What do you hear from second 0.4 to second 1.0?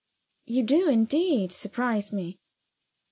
"You do,